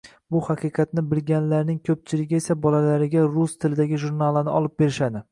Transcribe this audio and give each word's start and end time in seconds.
Bu 0.33 0.39
haqiqatni 0.45 1.01
bilganlarning 1.09 1.75
ko‘pchiligi 1.89 2.37
esa 2.39 2.55
bolalariga 2.63 3.25
rus 3.35 3.53
tilidagi 3.65 4.01
jurnallarni 4.05 4.53
olib 4.61 4.75
berishadi. 4.83 5.23